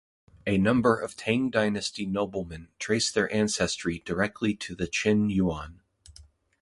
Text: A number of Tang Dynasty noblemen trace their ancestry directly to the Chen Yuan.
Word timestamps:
A 0.47 0.57
number 0.57 0.97
of 0.99 1.15
Tang 1.15 1.51
Dynasty 1.51 2.07
noblemen 2.07 2.69
trace 2.79 3.11
their 3.11 3.31
ancestry 3.31 4.01
directly 4.03 4.55
to 4.55 4.73
the 4.73 4.87
Chen 4.87 5.29
Yuan. 5.29 5.81